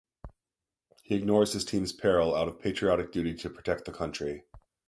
He 1.03 1.13
ignores 1.13 1.53
his 1.53 1.63
team's 1.63 1.93
peril 1.93 2.33
out 2.35 2.47
of 2.47 2.59
patriotic 2.59 3.11
duty 3.11 3.35
to 3.35 3.51
protect 3.51 3.85
the 3.85 3.91
country. 3.93 4.45